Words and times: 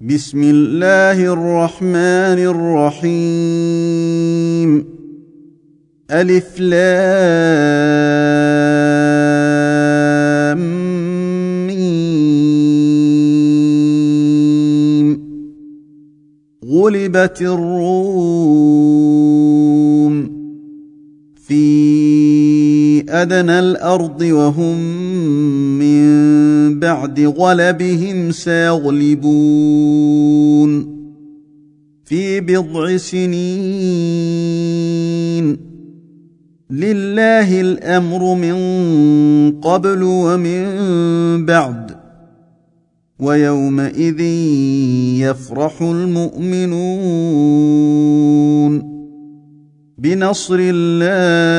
بسم 0.00 0.42
الله 0.42 1.32
الرحمن 1.32 2.38
الرحيم. 2.98 4.84
ألف 6.10 6.60
لام 6.60 6.86
ميم. 11.66 12.08
غلبت 16.64 17.42
الروم 17.42 18.78
في 21.46 21.87
أدنى 23.08 23.58
الأرض 23.58 24.20
وهم 24.20 24.78
من 25.78 26.80
بعد 26.80 27.20
غلبهم 27.20 28.30
سيغلبون 28.30 29.78
في 32.04 32.40
بضع 32.40 32.96
سنين. 32.96 33.28
لله 36.70 37.60
الأمر 37.60 38.34
من 38.34 38.56
قبل 39.60 40.02
ومن 40.02 40.66
بعد 41.46 41.90
ويومئذ 43.18 44.20
يفرح 45.20 45.82
المؤمنون. 45.82 47.38
بنصر 49.98 50.56
الله 50.60 51.58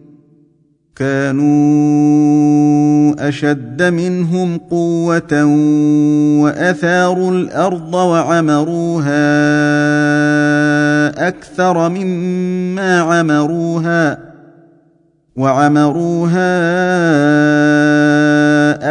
كانوا 0.95 2.01
أشد 3.27 3.83
منهم 3.83 4.57
قوة 4.57 5.45
وأثاروا 6.41 7.31
الأرض 7.31 7.93
وعمروها 7.93 9.21
أكثر 11.27 11.89
مما 11.89 12.99
عمروها 12.99 14.31
وعمروها 15.35 16.51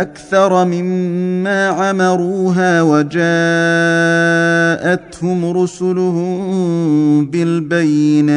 أكثر 0.00 0.64
مما 0.64 1.68
عمروها 1.68 2.82
وجاءتهم 2.82 3.20
رسلهم 5.62 7.26
بالبينات 7.26 8.30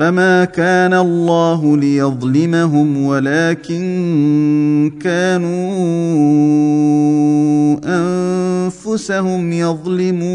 فما 0.00 0.44
كان 0.44 0.94
الله 0.94 1.76
ليظلمهم 1.76 3.04
ولكن 3.04 4.92
كانوا 5.02 5.50
انفسهم 7.84 9.52
يظلمون 9.52 10.30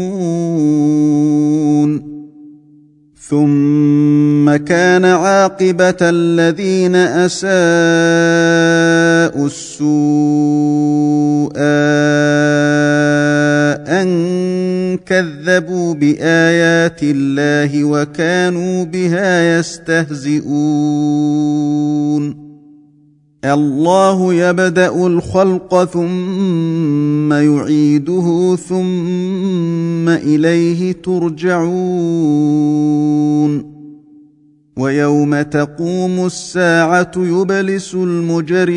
ثم 3.28 4.56
كان 4.56 5.04
عاقبه 5.04 5.96
الذين 6.02 6.96
اساءوا 6.96 7.56
السوء 9.46 11.56
ان 13.88 14.08
كذبوا 14.96 15.94
بآيات 15.94 17.00
الله 17.02 17.84
وكانوا 17.84 18.84
بها 18.84 19.58
يستهزئون. 19.58 20.46
الله 23.44 24.34
يبدأ 24.34 25.06
الخلق 25.06 25.84
ثم 25.84 27.32
يعيده 27.32 28.56
ثم 28.68 30.08
إليه 30.08 30.92
ترجعون. 30.92 32.56
ويوم 34.78 35.42
تقوم 35.42 36.26
الساعة 36.26 37.12
يبلس 37.16 37.94
المجرمون. 37.94 38.76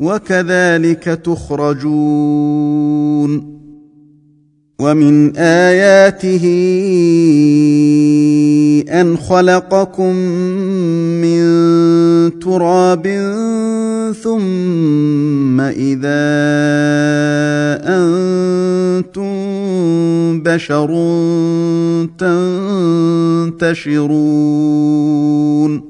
وكذلك 0.00 1.04
تخرجون. 1.04 2.80
ومن 4.80 5.36
آياته 5.36 6.44
أن 8.88 9.16
خلقكم 9.16 10.14
من 11.20 11.42
تراب 12.40 13.04
ثم 14.22 15.60
إذا 15.60 16.24
أنتم 17.84 19.32
بشر 20.42 20.90
تنتشرون. 23.58 25.89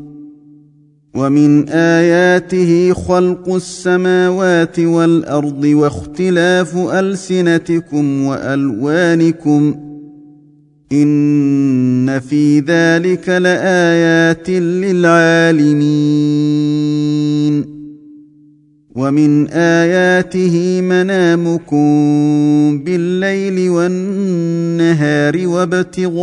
ومن 1.13 1.69
آياته 1.69 2.93
خلق 2.93 3.53
السماوات 3.55 4.79
والأرض 4.79 5.63
واختلاف 5.63 6.77
ألسنتكم 6.77 8.21
وألوانكم 8.23 9.75
إن 10.91 12.19
في 12.19 12.59
ذلك 12.59 13.29
لآيات 13.29 14.49
للعالمين 14.49 15.81
ومن 18.95 19.47
اياته 19.47 20.81
منامكم 20.81 21.83
بالليل 22.83 23.69
والنهار 23.69 25.47
وابتغاؤكم 25.47 26.21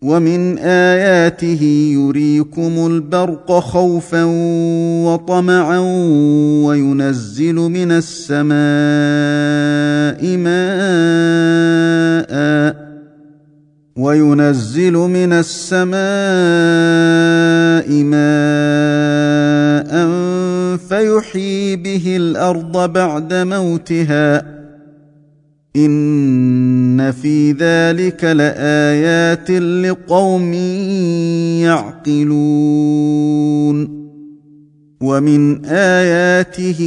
ومن 0.03 0.59
آياته 0.59 1.63
يريكم 1.93 2.87
البرق 2.87 3.53
خوفا 3.53 4.25
وطمعا 5.05 5.79
وينزل 6.65 7.55
من 7.55 7.93
السماء 7.93 8.51
ماء 10.37 11.81
وينزل 13.97 14.93
من 14.93 15.33
السماء 15.33 15.91
ماء 18.05 18.31
فيحيي 20.77 21.77
به 21.77 22.17
الأرض 22.17 22.93
بعد 22.93 23.35
موتها 23.35 24.60
ان 25.77 27.13
في 27.13 27.53
ذلك 27.53 28.25
لايات 28.25 29.51
لقوم 29.51 30.53
يعقلون 32.11 33.21
ومن 35.01 35.65
اياته 35.65 36.81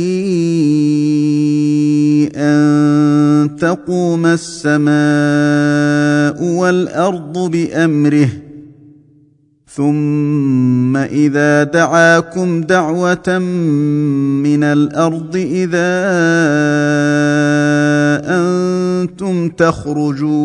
ان 2.36 3.56
تقوم 3.60 4.26
السماء 4.26 4.94
والارض 6.44 7.52
بامره 7.52 8.30
ثم 9.76 10.98
إذا 10.98 11.64
دعاكم 11.64 12.62
دعوة 12.62 13.40
من 14.44 14.64
الأرض 14.64 15.36
إذا 15.36 15.94
أنتم 18.26 19.50
تخرجون 19.50 20.44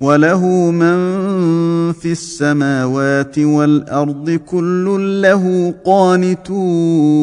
وله 0.00 0.46
من 0.70 1.22
في 1.92 2.12
السماوات 2.12 3.38
والأرض 3.38 4.30
كل 4.30 5.22
له 5.22 5.74
قانتون 5.84 7.22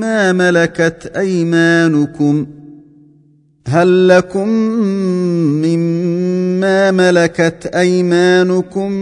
مما 0.00 0.32
ملكت 0.32 1.12
أيمانكم 1.16 2.46
هل 3.68 4.08
لكم 4.08 4.48
مما 5.64 6.90
ملكت 6.90 7.70
أيمانكم 7.74 8.92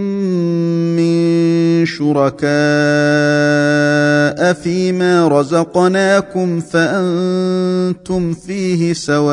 من 0.98 1.86
شركاء 1.86 2.48
فيما 4.52 5.28
رزقناكم 5.28 6.60
فأنتم 6.60 8.32
فيه 8.32 8.92
سواء 8.92 9.28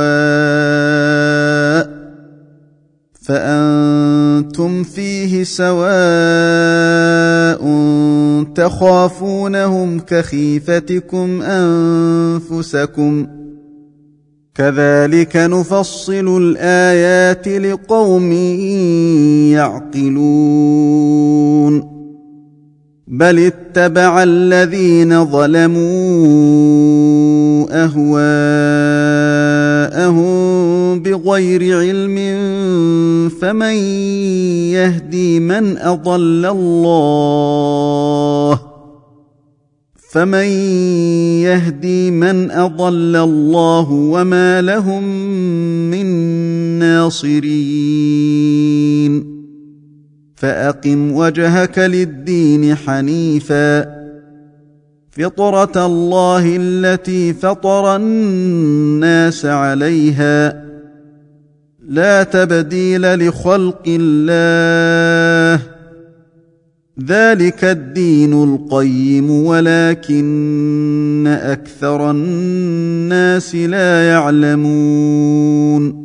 فأنتم 3.26 4.84
فيه 4.84 5.44
سواء 5.44 5.76
تخافونهم 8.56 10.00
كخيفتكم 10.00 11.42
أنفسكم 11.42 13.28
كذلك 14.56 15.36
نفصل 15.36 16.38
الآيات 16.38 17.48
لقوم 17.48 18.32
يعقلون 19.52 20.76
بل 23.08 23.40
اتبع 23.76 24.24
الذين 24.24 25.26
ظلموا 25.26 25.86
أهواءهم 27.84 29.36
بغير 31.00 31.78
علم 31.80 32.16
فمن 33.42 33.74
يهدي 34.72 35.40
من 35.40 35.78
أضل 35.78 36.46
الله؟ 36.46 36.96
فمن 40.12 40.48
يهدي 41.44 42.12
من 42.12 42.52
أضل 42.52 43.16
الله 43.16 43.92
وما 43.92 44.62
لهم 44.62 45.04
من 45.92 46.06
ناصرين؟ 46.80 48.16
فأقم 50.36 51.12
وجهك 51.12 51.80
للدين 51.80 52.76
حنيفا. 52.76 53.96
فطرة 55.12 55.86
الله 55.86 56.58
التي 56.60 57.34
فطر 57.34 57.96
الناس 57.96 59.46
عليها. 59.46 60.66
لا 61.88 62.24
تبديل 62.24 63.28
لخلق 63.28 63.84
الله. 63.88 65.64
ذلك 67.08 67.64
الدين 67.64 68.44
القيم 68.44 69.32
ولكن 69.32 71.28
أكثر 71.42 72.12
الناس 72.12 73.56
لا 73.56 74.10
يعلمون. 74.10 76.05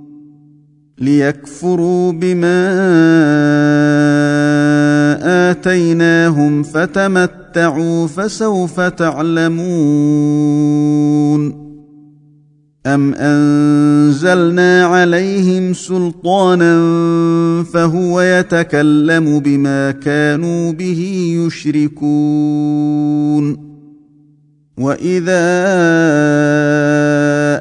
ليكفروا 1.01 2.11
بما 2.11 2.71
آتيناهم 5.51 6.63
فتمتعوا 6.63 8.07
فسوف 8.07 8.79
تعلمون 8.79 9.61
أم 12.85 13.13
أنزلنا 13.13 14.85
عليهم 14.85 15.73
سلطانا 15.73 16.73
فهو 17.73 18.21
يتكلم 18.21 19.39
بما 19.39 19.91
كانوا 19.91 20.71
به 20.71 21.33
يشركون 21.47 22.91
وإذا 24.77 25.41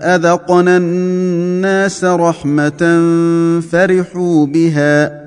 اذقنا 0.03 0.77
الناس 0.77 2.05
رحمه 2.05 3.01
فرحوا 3.71 4.47
بها 4.47 5.21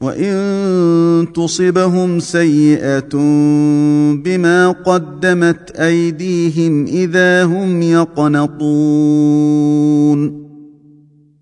وان 0.00 1.26
تصبهم 1.34 2.20
سيئه 2.20 3.16
بما 4.24 4.70
قدمت 4.70 5.70
ايديهم 5.70 6.84
اذا 6.86 7.44
هم 7.44 7.82
يقنطون 7.82 9.32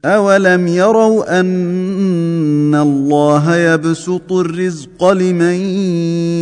اولم 0.04 0.68
يروا 0.68 1.40
ان 1.40 2.74
الله 2.74 3.56
يبسط 3.56 4.32
الرزق 4.32 5.10
لمن 5.10 5.54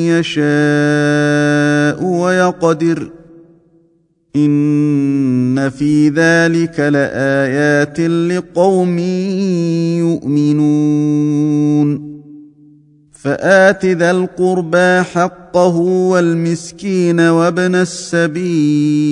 يشاء 0.09 2.05
ويقدر 2.05 3.18
ان 4.45 5.71
في 5.71 6.09
ذلك 6.09 6.81
لايات 6.81 8.01
لقوم 8.01 8.99
يؤمنون 9.99 12.09
فات 13.13 13.85
ذا 13.85 14.11
القربى 14.11 15.03
حقه 15.03 15.77
والمسكين 15.77 17.21
وابن 17.21 17.75
السبيل 17.75 19.09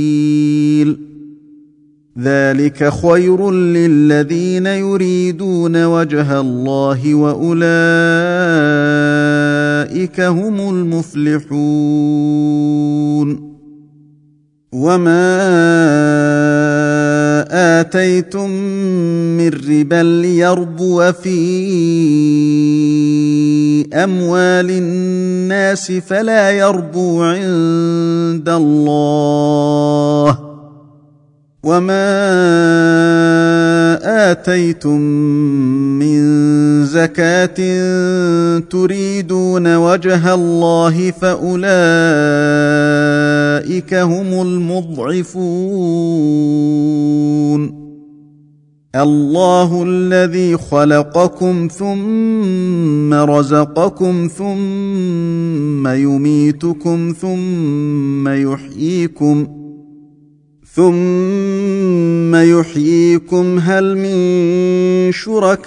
ذلك 2.18 2.88
خير 2.88 3.50
للذين 3.50 4.66
يريدون 4.66 5.85
وجه 5.85 6.40
الله 6.40 7.14
واولئك 7.14 7.61
هم 10.21 10.71
المفلحون 10.71 11.47
وما 14.76 15.40
اتيتم 17.80 18.50
من 19.37 19.49
ربا 19.49 20.02
ليربو 20.02 21.12
في 21.12 21.38
اموال 23.95 24.71
الناس 24.71 25.92
فلا 25.92 26.50
يربو 26.50 27.23
عند 27.23 28.49
الله 28.49 30.38
وما 31.62 32.06
اتيتم 34.33 35.00
من 35.99 36.21
زكاه 36.87 37.59
تريدون 38.71 39.76
وجه 39.76 40.35
الله 40.35 41.11
فاولئك 41.11 42.85
هم 43.92 44.42
المضعفون. 44.42 45.87
الله 48.97 49.85
الذي 49.87 50.56
خلقكم 50.56 51.68
ثم 51.73 53.14
رزقكم 53.14 54.28
ثم 54.37 55.88
يميتكم 55.88 57.14
ثم 57.21 58.28
يحييكم 58.28 59.47
ثم 60.75 62.35
يحييكم. 62.35 63.59
هل 63.59 63.97
من 63.97 64.16
شركائكم 65.12 65.66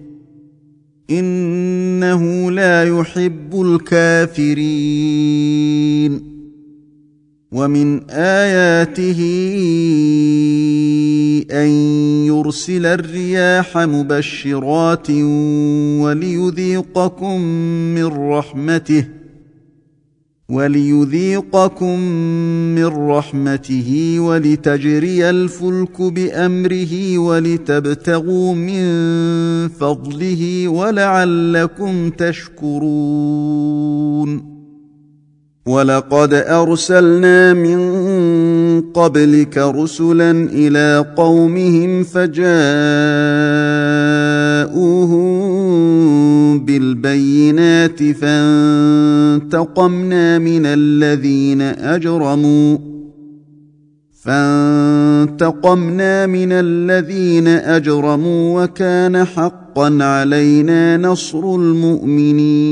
إنه 1.11 2.51
لا 2.51 2.99
يحب 2.99 3.61
الكافرين. 3.61 4.81
ومن 7.51 8.09
آياته 8.09 9.21
أن 11.51 11.67
يرسل 12.25 12.85
الرياح 12.85 13.77
مبشرات 13.77 15.11
وليذيقكم 16.01 17.41
من 17.95 18.05
رحمته. 18.05 19.20
وليذيقكم 20.51 21.99
من 22.75 22.85
رحمته 22.85 24.17
ولتجري 24.19 25.29
الفلك 25.29 26.01
بأمره 26.01 27.17
ولتبتغوا 27.17 28.53
من 28.53 28.87
فضله 29.67 30.67
ولعلكم 30.67 32.09
تشكرون. 32.09 33.51
ولقد 35.65 36.33
أرسلنا 36.33 37.53
من 37.53 37.79
قبلك 38.81 39.57
رسلا 39.57 40.31
إلى 40.31 41.05
قومهم 41.17 42.03
فجاءوهم 42.03 42.41
بالبينات 47.01 48.03
فانتقمنا 48.03 49.57
من 50.37 50.65
الذين 50.65 51.61
أجرموا 51.61 52.77
فانتقمنا 54.23 55.47
من 56.27 56.51
الذين 56.51 57.47
أجرموا 57.47 58.63
وكان 58.63 59.25
حقا 59.25 60.03
علينا 60.03 60.97
نصر 60.97 61.55
المؤمنين 61.55 62.71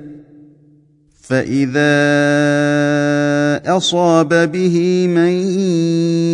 فاذا 1.21 1.91
اصاب 3.77 4.51
به 4.51 5.07
من 5.07 5.29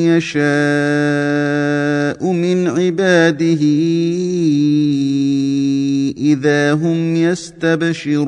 يشاء 0.08 0.41
من 2.32 2.67
عباده 2.67 3.63
اذا 6.17 6.74
هم 6.74 7.15
يستبشرون 7.15 8.27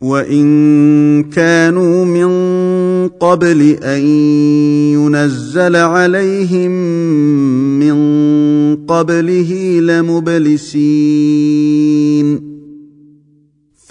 وان 0.00 1.22
كانوا 1.22 2.04
من 2.04 2.28
قبل 3.08 3.78
ان 3.82 4.00
ينزل 4.92 5.76
عليهم 5.76 6.70
من 7.78 7.96
قبله 8.86 9.80
لمبلسين 9.80 11.12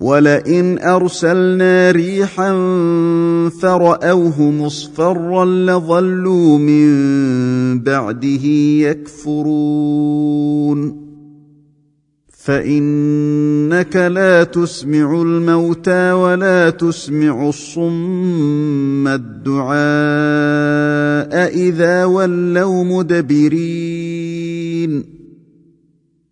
ولئن 0.00 0.78
ارسلنا 0.78 1.90
ريحا 1.90 2.52
فراوه 3.62 4.40
مصفرا 4.40 5.44
لظلوا 5.44 6.58
من 6.58 6.90
بعده 7.80 8.44
يكفرون 8.88 10.30
فانك 12.28 13.96
لا 13.96 14.44
تسمع 14.44 15.22
الموتى 15.22 16.12
ولا 16.12 16.70
تسمع 16.70 17.48
الصم 17.48 19.08
الدعاء 19.08 19.80
اذا 21.54 22.04
ولوا 22.04 22.84
مدبرين 22.84 24.40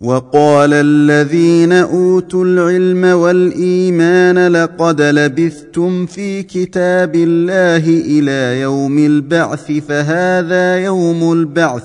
وقال 0.00 0.72
الذين 0.72 1.72
أوتوا 1.72 2.44
العلم 2.44 3.04
والإيمان 3.04 4.52
لقد 4.52 5.02
لبثتم 5.02 6.06
في 6.06 6.42
كتاب 6.42 7.14
الله 7.14 7.84
إلى 7.86 8.60
يوم 8.60 8.98
البعث 8.98 9.72
فهذا 9.72 10.76
يوم 10.76 11.32
البعث 11.32 11.84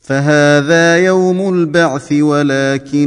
فهذا 0.00 0.96
يوم 0.96 1.54
البعث 1.54 2.12
ولكنكم 2.12 3.02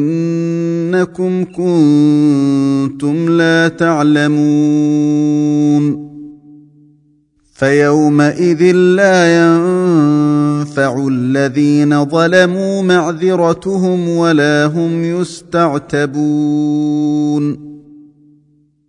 كنتم 1.45 3.29
لا 3.29 3.67
تعلمون. 3.67 5.27
فيومئذ 7.53 8.71
لا 8.71 9.37
ينفع 9.37 9.86
الذين 11.07 12.05
ظلموا 12.05 12.81
معذرتهم 12.81 14.09
ولا 14.09 14.65
هم 14.65 15.03
يستعتبون. 15.03 16.57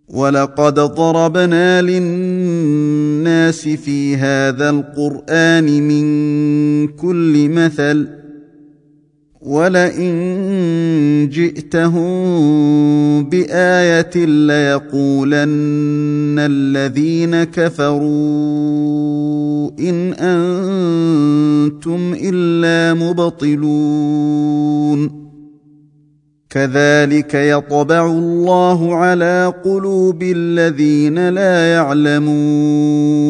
ولقد 0.09 0.73
ضربنا 0.79 1.81
للناس 1.81 3.67
في 3.67 4.15
هذا 4.15 4.69
القرآن 4.69 5.65
من 5.87 6.87
كل 6.87 7.49
مثل 7.49 8.18
ولئن 9.41 11.29
جئتهم 11.31 12.09
بايه 13.29 14.25
ليقولن 14.25 15.49
الذين 16.39 17.43
كفروا 17.43 18.09
ان 19.79 20.13
أنتم 20.13 22.15
الا 22.23 22.93
مبطلون 22.93 24.49
كذلك 26.49 27.33
يطبع 27.33 28.07
الله 28.07 28.95
على 28.95 29.53
قلوب 29.63 30.23
الذين 30.23 31.29
لا 31.29 31.73
يعلمون 31.73 33.29